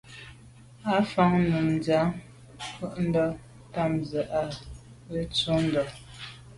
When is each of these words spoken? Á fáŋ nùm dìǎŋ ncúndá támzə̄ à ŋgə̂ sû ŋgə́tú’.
Á 0.93 0.95
fáŋ 1.11 1.33
nùm 1.49 1.67
dìǎŋ 1.85 2.07
ncúndá 2.81 3.25
támzə̄ 3.73 4.23
à 4.39 4.41
ŋgə̂ 5.07 5.23
sû 5.39 5.53
ŋgə́tú’. 5.65 5.95